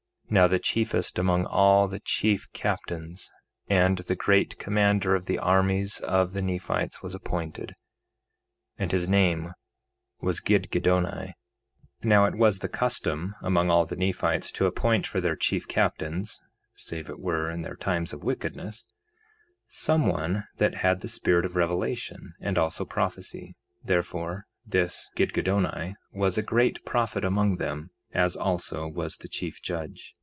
[0.31, 3.33] 3:18 Now the chiefest among all the chief captains
[3.67, 7.73] and the great commander of the armies of the Nephites was appointed,
[8.77, 9.51] and his name
[10.21, 11.33] was Gidgiddoni.
[11.33, 11.33] 3:19
[12.05, 16.41] Now it was the custom among all the Nephites to appoint for their chief captains,
[16.75, 18.85] (save it were in their times of wickedness)
[19.67, 26.37] some one that had the spirit of revelation and also prophecy; therefore, this Gidgiddoni was
[26.37, 30.15] a great prophet among them, as also was the chief judge.